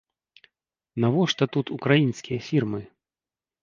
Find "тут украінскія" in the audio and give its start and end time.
1.59-2.39